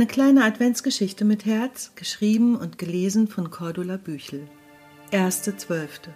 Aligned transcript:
Eine 0.00 0.06
kleine 0.06 0.44
Adventsgeschichte 0.44 1.26
mit 1.26 1.44
Herz, 1.44 1.92
geschrieben 1.94 2.56
und 2.56 2.78
gelesen 2.78 3.28
von 3.28 3.50
Cordula 3.50 3.98
Büchel. 3.98 4.48
Erste 5.10 5.58
Zwölfte. 5.58 6.14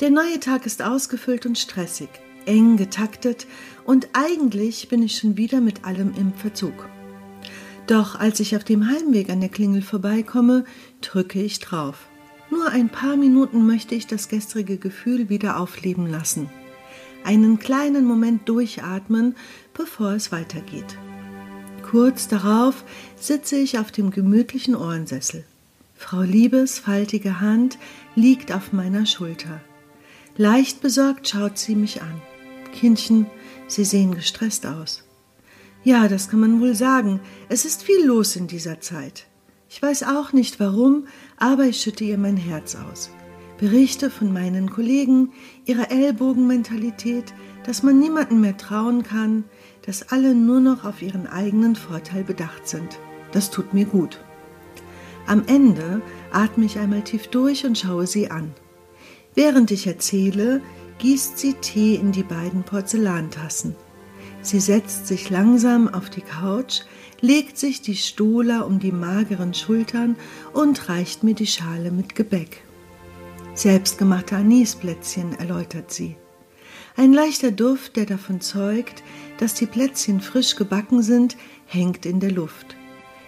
Der 0.00 0.08
neue 0.08 0.40
Tag 0.40 0.64
ist 0.64 0.80
ausgefüllt 0.80 1.44
und 1.44 1.58
stressig, 1.58 2.08
eng 2.46 2.78
getaktet 2.78 3.46
und 3.84 4.08
eigentlich 4.14 4.88
bin 4.88 5.02
ich 5.02 5.18
schon 5.18 5.36
wieder 5.36 5.60
mit 5.60 5.84
allem 5.84 6.14
im 6.16 6.32
Verzug. 6.32 6.88
Doch 7.86 8.18
als 8.18 8.40
ich 8.40 8.56
auf 8.56 8.64
dem 8.64 8.88
Heimweg 8.88 9.28
an 9.28 9.40
der 9.40 9.50
Klingel 9.50 9.82
vorbeikomme, 9.82 10.64
drücke 11.02 11.42
ich 11.42 11.58
drauf. 11.58 12.08
Nur 12.50 12.70
ein 12.70 12.88
paar 12.88 13.18
Minuten 13.18 13.66
möchte 13.66 13.94
ich 13.94 14.06
das 14.06 14.30
gestrige 14.30 14.78
Gefühl 14.78 15.28
wieder 15.28 15.60
aufleben 15.60 16.10
lassen. 16.10 16.48
Einen 17.24 17.58
kleinen 17.58 18.06
Moment 18.06 18.48
durchatmen, 18.48 19.36
bevor 19.74 20.12
es 20.12 20.32
weitergeht. 20.32 20.96
Kurz 21.90 22.26
darauf 22.26 22.82
sitze 23.16 23.56
ich 23.56 23.78
auf 23.78 23.92
dem 23.92 24.10
gemütlichen 24.10 24.74
Ohrensessel. 24.74 25.44
Frau 25.96 26.22
Liebes 26.22 26.80
faltige 26.80 27.40
Hand 27.40 27.78
liegt 28.16 28.50
auf 28.52 28.72
meiner 28.72 29.06
Schulter. 29.06 29.60
Leicht 30.36 30.80
besorgt 30.80 31.28
schaut 31.28 31.58
sie 31.58 31.76
mich 31.76 32.02
an. 32.02 32.20
Kindchen, 32.72 33.26
Sie 33.68 33.84
sehen 33.84 34.14
gestresst 34.14 34.66
aus. 34.66 35.04
Ja, 35.84 36.08
das 36.08 36.28
kann 36.28 36.40
man 36.40 36.60
wohl 36.60 36.74
sagen. 36.74 37.20
Es 37.48 37.64
ist 37.64 37.84
viel 37.84 38.04
los 38.04 38.34
in 38.34 38.48
dieser 38.48 38.80
Zeit. 38.80 39.26
Ich 39.68 39.80
weiß 39.80 40.02
auch 40.04 40.32
nicht 40.32 40.58
warum, 40.58 41.06
aber 41.36 41.64
ich 41.64 41.80
schütte 41.80 42.04
ihr 42.04 42.18
mein 42.18 42.36
Herz 42.36 42.76
aus. 42.76 43.10
Berichte 43.58 44.10
von 44.10 44.32
meinen 44.32 44.70
Kollegen, 44.70 45.32
ihrer 45.64 45.90
Ellbogenmentalität, 45.90 47.32
dass 47.64 47.82
man 47.82 47.98
niemanden 47.98 48.40
mehr 48.40 48.56
trauen 48.56 49.02
kann, 49.02 49.44
dass 49.84 50.10
alle 50.10 50.34
nur 50.34 50.60
noch 50.60 50.84
auf 50.84 51.00
ihren 51.00 51.26
eigenen 51.26 51.74
Vorteil 51.74 52.22
bedacht 52.22 52.68
sind. 52.68 52.98
Das 53.32 53.50
tut 53.50 53.72
mir 53.72 53.86
gut. 53.86 54.20
Am 55.26 55.42
Ende 55.46 56.02
atme 56.30 56.66
ich 56.66 56.78
einmal 56.78 57.02
tief 57.02 57.28
durch 57.28 57.64
und 57.64 57.78
schaue 57.78 58.06
sie 58.06 58.30
an. 58.30 58.52
Während 59.34 59.70
ich 59.70 59.86
erzähle, 59.86 60.60
gießt 60.98 61.38
sie 61.38 61.54
Tee 61.54 61.94
in 61.94 62.12
die 62.12 62.22
beiden 62.22 62.62
Porzellantassen. 62.62 63.74
Sie 64.42 64.60
setzt 64.60 65.08
sich 65.08 65.28
langsam 65.28 65.92
auf 65.92 66.08
die 66.08 66.20
Couch, 66.20 66.82
legt 67.20 67.58
sich 67.58 67.82
die 67.82 67.96
Stola 67.96 68.60
um 68.60 68.78
die 68.78 68.92
mageren 68.92 69.54
Schultern 69.54 70.14
und 70.52 70.88
reicht 70.88 71.24
mir 71.24 71.34
die 71.34 71.48
Schale 71.48 71.90
mit 71.90 72.14
Gebäck. 72.14 72.65
Selbstgemachte 73.56 74.36
Anisplätzchen, 74.36 75.32
erläutert 75.32 75.90
sie. 75.90 76.16
Ein 76.94 77.14
leichter 77.14 77.50
Duft, 77.50 77.96
der 77.96 78.04
davon 78.04 78.42
zeugt, 78.42 79.02
dass 79.38 79.54
die 79.54 79.64
Plätzchen 79.64 80.20
frisch 80.20 80.56
gebacken 80.56 81.02
sind, 81.02 81.38
hängt 81.64 82.04
in 82.04 82.20
der 82.20 82.32
Luft. 82.32 82.76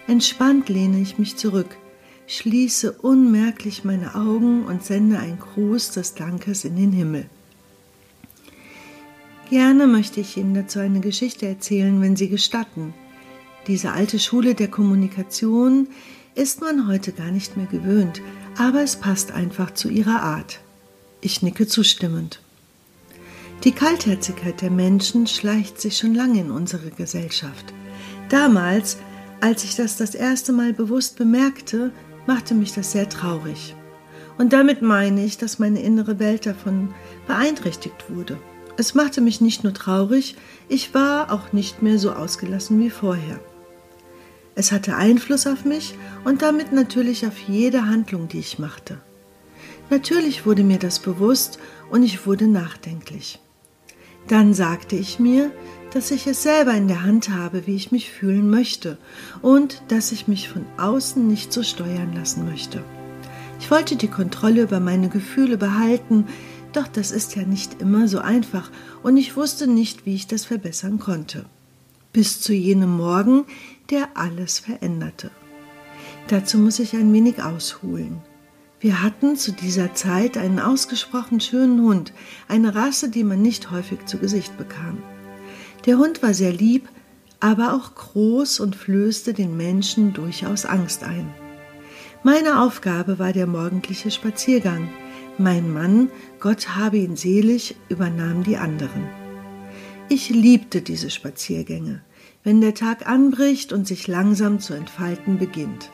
Entspannt 0.07 0.69
lehne 0.69 0.99
ich 0.99 1.17
mich 1.17 1.35
zurück, 1.35 1.75
schließe 2.27 2.91
unmerklich 2.91 3.83
meine 3.83 4.13
Augen 4.13 4.65
und 4.65 4.83
sende 4.83 5.17
ein 5.17 5.39
Gruß 5.39 5.91
des 5.91 6.13
Dankes 6.13 6.63
in 6.63 6.75
den 6.75 6.91
Himmel. 6.91 7.25
Gerne 9.49 9.87
möchte 9.87 10.21
ich 10.21 10.37
Ihnen 10.37 10.53
dazu 10.53 10.77
eine 10.77 10.99
Geschichte 10.99 11.47
erzählen, 11.47 12.01
wenn 12.01 12.15
Sie 12.15 12.29
gestatten. 12.29 12.93
Diese 13.65 13.93
alte 13.93 14.19
Schule 14.19 14.53
der 14.53 14.67
Kommunikation 14.67 15.87
ist 16.35 16.61
man 16.61 16.87
heute 16.87 17.13
gar 17.13 17.31
nicht 17.31 17.57
mehr 17.57 17.65
gewöhnt, 17.65 18.21
aber 18.59 18.83
es 18.83 18.97
passt 18.97 19.31
einfach 19.31 19.73
zu 19.73 19.89
ihrer 19.89 20.21
Art. 20.21 20.59
Ich 21.21 21.41
nicke 21.41 21.65
zustimmend. 21.65 22.41
Die 23.63 23.71
Kaltherzigkeit 23.71 24.61
der 24.61 24.69
Menschen 24.69 25.27
schleicht 25.27 25.79
sich 25.79 25.97
schon 25.97 26.13
lange 26.13 26.41
in 26.41 26.51
unsere 26.51 26.91
Gesellschaft. 26.91 27.73
Damals, 28.27 28.97
als 29.39 29.63
ich 29.63 29.75
das 29.75 29.95
das 29.95 30.13
erste 30.13 30.51
Mal 30.51 30.73
bewusst 30.73 31.17
bemerkte, 31.17 31.91
machte 32.27 32.53
mich 32.53 32.73
das 32.73 32.91
sehr 32.91 33.07
traurig. 33.07 33.75
Und 34.37 34.51
damit 34.51 34.81
meine 34.81 35.23
ich, 35.23 35.37
dass 35.37 35.59
meine 35.59 35.81
innere 35.81 36.19
Welt 36.19 36.45
davon 36.45 36.93
beeinträchtigt 37.27 38.09
wurde. 38.09 38.37
Es 38.75 38.93
machte 38.93 39.21
mich 39.21 39.39
nicht 39.39 39.63
nur 39.63 39.73
traurig, 39.73 40.35
ich 40.67 40.93
war 40.93 41.31
auch 41.31 41.53
nicht 41.53 41.81
mehr 41.81 41.97
so 41.97 42.11
ausgelassen 42.11 42.79
wie 42.79 42.89
vorher. 42.89 43.39
Es 44.59 44.73
hatte 44.73 44.97
Einfluss 44.97 45.47
auf 45.47 45.63
mich 45.63 45.95
und 46.25 46.41
damit 46.41 46.73
natürlich 46.73 47.25
auf 47.25 47.39
jede 47.47 47.85
Handlung, 47.85 48.27
die 48.27 48.39
ich 48.39 48.59
machte. 48.59 48.97
Natürlich 49.89 50.45
wurde 50.45 50.65
mir 50.65 50.79
das 50.79 50.99
bewusst 50.99 51.59
und 51.89 52.03
ich 52.03 52.27
wurde 52.27 52.45
nachdenklich. 52.45 53.39
Dann 54.27 54.53
sagte 54.53 54.97
ich 54.97 55.17
mir, 55.17 55.49
dass 55.93 56.11
ich 56.11 56.27
es 56.27 56.43
selber 56.43 56.73
in 56.73 56.89
der 56.89 57.03
Hand 57.03 57.29
habe, 57.29 57.67
wie 57.67 57.75
ich 57.77 57.93
mich 57.93 58.11
fühlen 58.11 58.49
möchte 58.49 58.97
und 59.41 59.81
dass 59.87 60.11
ich 60.11 60.27
mich 60.27 60.49
von 60.49 60.65
außen 60.75 61.25
nicht 61.25 61.53
so 61.53 61.63
steuern 61.63 62.13
lassen 62.13 62.45
möchte. 62.45 62.83
Ich 63.61 63.71
wollte 63.71 63.95
die 63.95 64.09
Kontrolle 64.09 64.63
über 64.63 64.81
meine 64.81 65.07
Gefühle 65.07 65.57
behalten, 65.57 66.27
doch 66.73 66.89
das 66.89 67.11
ist 67.11 67.33
ja 67.37 67.43
nicht 67.43 67.81
immer 67.81 68.09
so 68.09 68.19
einfach 68.19 68.69
und 69.03 69.15
ich 69.15 69.37
wusste 69.37 69.67
nicht, 69.67 70.05
wie 70.05 70.15
ich 70.15 70.27
das 70.27 70.43
verbessern 70.43 70.99
konnte. 70.99 71.45
Bis 72.11 72.41
zu 72.41 72.53
jenem 72.53 72.97
Morgen, 72.97 73.45
der 73.91 74.09
alles 74.15 74.59
veränderte. 74.59 75.29
Dazu 76.27 76.57
muss 76.57 76.79
ich 76.79 76.95
ein 76.95 77.13
wenig 77.13 77.43
ausholen. 77.43 78.21
Wir 78.79 79.03
hatten 79.03 79.35
zu 79.35 79.51
dieser 79.51 79.93
Zeit 79.93 80.37
einen 80.37 80.59
ausgesprochen 80.59 81.39
schönen 81.39 81.81
Hund, 81.81 82.13
eine 82.47 82.73
Rasse, 82.73 83.09
die 83.09 83.23
man 83.23 83.41
nicht 83.41 83.71
häufig 83.71 84.05
zu 84.05 84.17
Gesicht 84.17 84.57
bekam. 84.57 85.03
Der 85.85 85.97
Hund 85.97 86.23
war 86.23 86.33
sehr 86.33 86.53
lieb, 86.53 86.89
aber 87.39 87.73
auch 87.73 87.93
groß 87.93 88.59
und 88.59 88.75
flößte 88.75 89.33
den 89.33 89.55
Menschen 89.55 90.13
durchaus 90.13 90.65
Angst 90.65 91.03
ein. 91.03 91.31
Meine 92.23 92.61
Aufgabe 92.61 93.19
war 93.19 93.33
der 93.33 93.47
morgendliche 93.47 94.11
Spaziergang. 94.11 94.89
Mein 95.37 95.71
Mann, 95.71 96.09
Gott 96.39 96.75
habe 96.75 96.97
ihn 96.97 97.15
selig, 97.15 97.75
übernahm 97.87 98.43
die 98.43 98.57
anderen. 98.57 99.18
Ich 100.11 100.29
liebte 100.31 100.81
diese 100.81 101.11
Spaziergänge, 101.11 102.01
wenn 102.43 102.61
der 102.61 102.73
Tag 102.73 103.07
anbricht 103.07 103.71
und 103.71 103.87
sich 103.87 104.07
langsam 104.07 104.59
zu 104.59 104.73
entfalten 104.73 105.37
beginnt. 105.37 105.91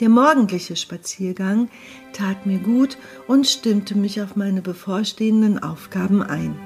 Der 0.00 0.08
morgendliche 0.08 0.74
Spaziergang 0.74 1.68
tat 2.14 2.46
mir 2.46 2.58
gut 2.58 2.96
und 3.26 3.46
stimmte 3.46 3.94
mich 3.94 4.22
auf 4.22 4.36
meine 4.36 4.62
bevorstehenden 4.62 5.58
Aufgaben 5.58 6.22
ein. 6.22 6.58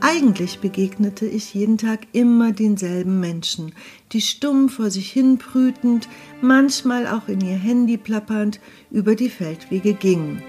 Eigentlich 0.00 0.60
begegnete 0.60 1.26
ich 1.26 1.52
jeden 1.52 1.78
Tag 1.78 2.06
immer 2.12 2.52
denselben 2.52 3.18
Menschen, 3.18 3.72
die 4.12 4.20
stumm 4.20 4.68
vor 4.68 4.90
sich 4.90 5.10
hin 5.10 5.36
brütend, 5.36 6.08
manchmal 6.40 7.08
auch 7.08 7.26
in 7.26 7.40
ihr 7.40 7.56
Handy 7.56 7.96
plappernd, 7.96 8.60
über 8.92 9.16
die 9.16 9.30
Feldwege 9.30 9.94
gingen. 9.94 10.42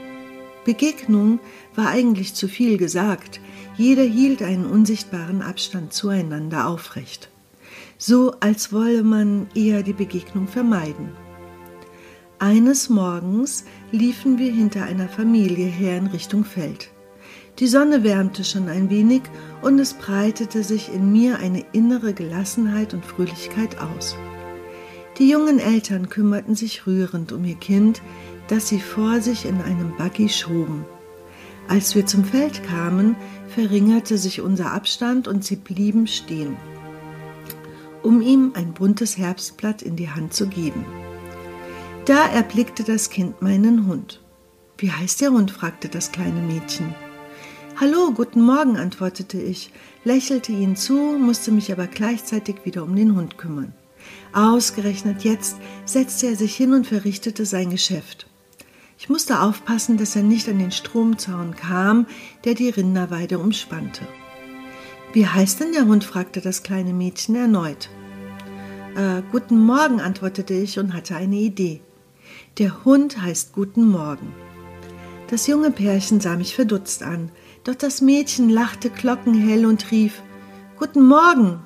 Begegnung 0.66 1.40
war 1.76 1.90
eigentlich 1.90 2.34
zu 2.34 2.48
viel 2.48 2.78
gesagt, 2.78 3.42
jeder 3.76 4.04
hielt 4.04 4.42
einen 4.42 4.66
unsichtbaren 4.66 5.42
Abstand 5.42 5.94
zueinander 5.94 6.68
aufrecht. 6.68 7.30
So 7.98 8.34
als 8.40 8.72
wolle 8.72 9.04
man 9.04 9.48
eher 9.56 9.84
die 9.84 9.94
Begegnung 9.94 10.48
vermeiden. 10.48 11.10
Eines 12.40 12.90
Morgens 12.90 13.64
liefen 13.92 14.38
wir 14.38 14.52
hinter 14.52 14.84
einer 14.84 15.08
Familie 15.08 15.68
her 15.68 15.98
in 15.98 16.08
Richtung 16.08 16.44
Feld. 16.44 16.90
Die 17.60 17.68
Sonne 17.68 18.04
wärmte 18.04 18.44
schon 18.44 18.68
ein 18.68 18.90
wenig 18.90 19.22
und 19.62 19.80
es 19.80 19.94
breitete 19.94 20.64
sich 20.64 20.92
in 20.94 21.12
mir 21.12 21.40
eine 21.40 21.64
innere 21.72 22.14
Gelassenheit 22.14 22.94
und 22.94 23.06
Fröhlichkeit 23.06 23.80
aus. 23.80 24.18
Die 25.20 25.30
jungen 25.30 25.60
Eltern 25.60 26.10
kümmerten 26.10 26.56
sich 26.56 26.88
rührend 26.88 27.32
um 27.32 27.46
ihr 27.46 27.56
Kind, 27.56 28.02
das 28.54 28.68
sie 28.68 28.80
vor 28.80 29.20
sich 29.20 29.46
in 29.46 29.60
einem 29.62 29.98
Buggy 29.98 30.30
schoben. 30.30 30.86
Als 31.68 31.96
wir 31.96 32.06
zum 32.06 32.24
Feld 32.24 32.64
kamen, 32.64 33.16
verringerte 33.48 34.20
sich 34.20 34.42
unser 34.42 34.74
Abstand 34.74 35.28
und 35.28 35.44
sie 35.44 35.56
blieben 35.56 36.06
stehen, 36.06 36.56
um 38.04 38.22
ihm 38.22 38.52
ein 38.54 38.74
buntes 38.74 39.18
Herbstblatt 39.18 39.82
in 39.82 39.96
die 39.96 40.12
Hand 40.12 40.36
zu 40.36 40.46
geben. 40.46 40.86
Da 42.06 42.28
erblickte 42.28 42.84
das 42.84 43.10
Kind 43.10 43.42
meinen 43.42 43.88
Hund. 43.88 44.22
Wie 44.78 44.92
heißt 44.92 45.22
der 45.22 45.32
Hund? 45.32 45.50
fragte 45.50 45.90
das 45.90 46.12
kleine 46.12 46.42
Mädchen. 46.42 46.94
Hallo, 47.80 48.12
guten 48.12 48.44
Morgen, 48.44 48.78
antwortete 48.78 49.42
ich, 49.42 49.72
lächelte 50.04 50.52
ihn 50.52 50.76
zu, 50.76 50.94
musste 50.94 51.52
mich 51.52 51.72
aber 51.72 51.88
gleichzeitig 51.88 52.58
wieder 52.66 52.84
um 52.84 52.96
den 52.96 53.16
Hund 53.16 53.40
kümmern. 53.40 53.74
Ausgerechnet 54.32 55.24
jetzt 55.24 55.56
setzte 55.86 56.28
er 56.28 56.36
sich 56.36 56.56
hin 56.56 56.76
und 56.76 56.86
verrichtete 56.86 57.48
sein 57.48 57.72
Geschäft. 57.72 58.28
Ich 59.04 59.10
musste 59.10 59.42
aufpassen, 59.42 59.98
dass 59.98 60.16
er 60.16 60.24
nicht 60.24 60.48
an 60.48 60.60
den 60.60 60.72
Stromzaun 60.72 61.58
kam, 61.58 62.08
der 62.46 62.54
die 62.54 62.70
Rinderweide 62.70 63.38
umspannte. 63.38 64.08
Wie 65.12 65.28
heißt 65.28 65.60
denn 65.60 65.74
der 65.74 65.88
Hund? 65.88 66.06
fragte 66.06 66.40
das 66.40 66.64
kleine 66.64 66.94
Mädchen 66.94 67.36
erneut. 67.36 67.90
Äh, 68.96 69.22
guten 69.30 69.58
Morgen, 69.58 70.00
antwortete 70.00 70.54
ich 70.54 70.80
und 70.80 70.94
hatte 70.94 71.18
eine 71.18 71.36
Idee. 71.36 71.82
Der 72.60 72.86
Hund 72.86 73.22
heißt 73.22 73.52
Guten 73.52 73.90
Morgen. 73.90 74.34
Das 75.28 75.48
junge 75.48 75.72
Pärchen 75.72 76.22
sah 76.22 76.38
mich 76.38 76.56
verdutzt 76.56 77.04
an, 77.04 77.30
doch 77.66 77.76
das 77.76 78.00
Mädchen 78.00 78.50
lachte 78.50 78.90
glockenhell 78.90 79.66
und 79.66 79.92
rief 79.92 80.24
Guten 80.80 81.06
Morgen. 81.06 81.60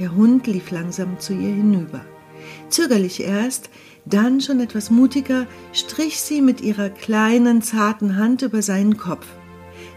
Der 0.00 0.16
Hund 0.16 0.48
lief 0.48 0.72
langsam 0.72 1.20
zu 1.20 1.32
ihr 1.32 1.54
hinüber. 1.54 2.04
Zögerlich 2.70 3.20
erst, 3.20 3.68
dann 4.06 4.40
schon 4.40 4.60
etwas 4.60 4.90
mutiger, 4.90 5.46
strich 5.72 6.20
sie 6.20 6.40
mit 6.40 6.60
ihrer 6.60 6.88
kleinen, 6.88 7.62
zarten 7.62 8.16
Hand 8.16 8.42
über 8.42 8.62
seinen 8.62 8.96
Kopf. 8.96 9.26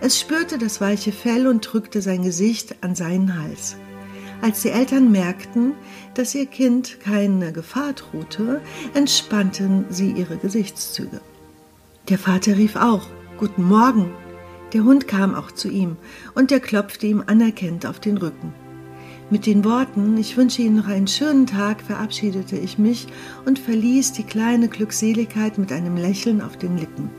Es 0.02 0.20
spürte 0.20 0.58
das 0.58 0.82
weiche 0.82 1.12
Fell 1.12 1.48
und 1.48 1.62
drückte 1.62 2.02
sein 2.02 2.24
Gesicht 2.24 2.76
an 2.82 2.96
seinen 2.96 3.40
Hals. 3.40 3.78
Als 4.42 4.62
die 4.62 4.72
Eltern 4.72 5.12
merkten, 5.12 5.74
dass 6.16 6.36
ihr 6.36 6.48
Kind 6.48 7.00
keine 7.00 7.54
Gefahr 7.54 7.94
drohte, 7.94 8.60
entspannten 8.94 9.86
sie 9.90 10.12
ihre 10.12 10.36
Gesichtszüge. 10.38 11.22
Der 12.10 12.18
Vater 12.18 12.58
rief 12.58 12.76
auch 12.76 13.08
Guten 13.38 13.64
Morgen. 13.64 14.12
Der 14.74 14.84
Hund 14.84 15.08
kam 15.08 15.36
auch 15.36 15.52
zu 15.52 15.70
ihm 15.70 15.96
und 16.36 16.52
er 16.52 16.60
klopfte 16.60 17.08
ihm 17.08 17.24
anerkennend 17.26 17.86
auf 17.86 18.00
den 18.00 18.18
Rücken. 18.18 18.54
Mit 19.34 19.48
den 19.48 19.66
Worten 19.66 20.16
Ich 20.18 20.38
wünsche 20.38 20.62
Ihnen 20.62 20.76
noch 20.76 20.86
einen 20.86 21.08
schönen 21.08 21.48
Tag 21.48 21.82
verabschiedete 21.82 22.56
ich 22.56 22.78
mich 22.78 23.08
und 23.48 23.58
verließ 23.58 24.12
die 24.12 24.22
kleine 24.22 24.68
Glückseligkeit 24.68 25.58
mit 25.58 25.72
einem 25.72 25.98
Lächeln 25.98 26.40
auf 26.40 26.56
den 26.56 26.78
Lippen. 26.78 27.10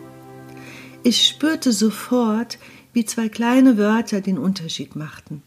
Ich 1.02 1.26
spürte 1.26 1.72
sofort, 1.72 2.60
wie 2.92 3.04
zwei 3.04 3.28
kleine 3.28 3.78
Wörter 3.78 4.20
den 4.20 4.38
Unterschied 4.38 4.94
machten. 4.94 5.42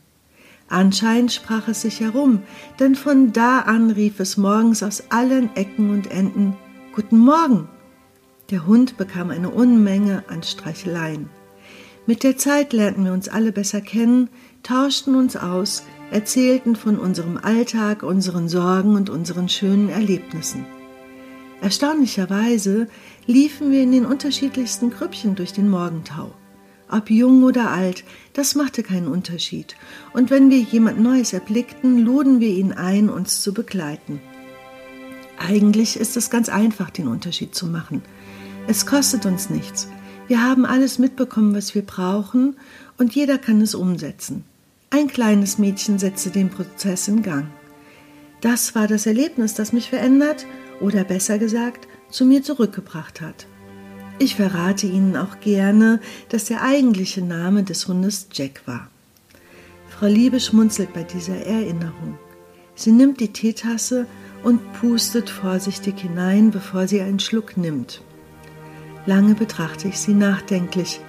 Anscheinend 0.67 1.31
sprach 1.31 1.69
es 1.69 1.83
sich 1.83 2.01
herum, 2.01 2.41
denn 2.81 2.95
von 2.95 3.31
da 3.31 3.59
an 3.59 3.89
rief 3.89 4.19
es 4.19 4.35
morgens 4.35 4.83
aus 4.83 5.03
allen 5.07 5.55
Ecken 5.55 5.91
und 5.91 6.11
Enden 6.11 6.57
Guten 6.93 7.19
Morgen. 7.19 7.69
Der 8.49 8.67
Hund 8.67 8.97
bekam 8.97 9.29
eine 9.29 9.51
Unmenge 9.51 10.25
an 10.27 10.43
Streicheleien. 10.43 11.29
Mit 12.07 12.23
der 12.23 12.35
Zeit 12.35 12.73
lernten 12.73 13.05
wir 13.05 13.13
uns 13.13 13.29
alle 13.29 13.53
besser 13.53 13.79
kennen, 13.79 14.29
tauschten 14.63 15.15
uns 15.15 15.37
aus, 15.37 15.83
erzählten 16.12 16.75
von 16.75 16.98
unserem 16.98 17.38
Alltag, 17.38 18.04
unseren 18.04 18.48
Sorgen 18.48 18.95
und 18.95 19.09
unseren 19.09 19.50
schönen 19.50 19.89
Erlebnissen. 19.89 20.65
Erstaunlicherweise 21.62 22.88
liefen 23.25 23.71
wir 23.71 23.81
in 23.81 23.92
den 23.92 24.06
unterschiedlichsten 24.06 24.92
Grüppchen 24.92 25.36
durch 25.36 25.54
den 25.54 25.69
Morgentau. 25.69 26.31
Ob 26.89 27.09
jung 27.09 27.44
oder 27.44 27.71
alt, 27.71 28.06
das 28.33 28.56
machte 28.56 28.83
keinen 28.83 29.07
Unterschied. 29.07 29.75
Und 30.13 30.30
wenn 30.30 30.50
wir 30.50 30.59
jemand 30.59 31.01
Neues 31.01 31.33
erblickten, 31.33 32.00
luden 32.00 32.39
wir 32.39 32.50
ihn 32.50 32.71
ein, 32.71 33.09
uns 33.09 33.42
zu 33.42 33.54
begleiten. 33.54 34.21
Eigentlich 35.38 36.00
ist 36.00 36.15
es 36.15 36.30
ganz 36.30 36.48
einfach, 36.48 36.89
den 36.89 37.07
Unterschied 37.07 37.54
zu 37.54 37.68
machen. 37.68 38.04
Es 38.68 38.86
kostet 38.86 39.25
uns 39.25 39.50
nichts. 39.50 39.89
Wir 40.27 40.42
haben 40.42 40.65
alles 40.65 41.00
mitbekommen, 41.00 41.54
was 41.54 41.75
wir 41.75 41.83
brauchen, 41.83 42.56
und 42.98 43.15
jeder 43.15 43.38
kann 43.38 43.62
es 43.62 43.75
umsetzen. 43.75 44.45
Ein 44.97 45.09
kleines 45.09 45.59
Mädchen 45.59 45.99
setzte 45.99 46.31
den 46.31 46.49
Prozess 46.49 47.07
in 47.07 47.21
Gang. 47.21 47.45
Das 48.41 48.73
war 48.73 48.88
das 48.88 49.05
Erlebnis, 49.05 49.53
das 49.53 49.71
mich 49.71 49.91
verändert 49.91 50.47
oder 50.81 51.03
besser 51.03 51.38
gesagt 51.38 51.88
zu 52.09 52.25
mir 52.25 52.41
zurückgebracht 52.41 53.21
hat. 53.21 53.45
Ich 54.17 54.38
verrate 54.38 54.88
Ihnen 54.88 55.15
auch 55.15 55.39
gerne, 55.39 55.99
dass 56.29 56.45
der 56.45 56.63
eigentliche 56.63 57.21
Name 57.21 57.61
des 57.61 57.88
Hundes 57.88 58.29
Jack 58.33 58.63
war. 58.65 58.89
Frau 59.88 60.07
Liebe 60.07 60.39
schmunzelt 60.39 60.94
bei 60.94 61.03
dieser 61.03 61.45
Erinnerung. 61.45 62.17
Sie 62.73 62.91
nimmt 62.91 63.19
die 63.19 63.31
Teetasse 63.31 64.07
und 64.41 64.61
pustet 64.81 65.29
vorsichtig 65.29 65.99
hinein, 65.99 66.49
bevor 66.49 66.88
sie 66.88 67.01
einen 67.01 67.19
Schluck 67.19 67.55
nimmt. 67.55 68.01
Lange 69.05 69.35
betrachte 69.35 69.89
ich 69.89 69.99
sie 69.99 70.15
nachdenklich. 70.15 71.01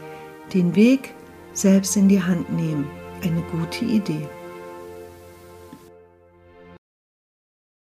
Den 0.53 0.77
Weg 0.77 1.15
selbst 1.55 1.97
in 1.97 2.11
die 2.11 2.23
Hand 2.23 2.53
nehmen 2.53 2.98
eine 3.23 3.43
gute 3.43 3.85
Idee. 3.85 4.27